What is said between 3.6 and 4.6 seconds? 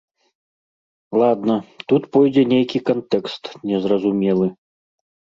не зразумелы.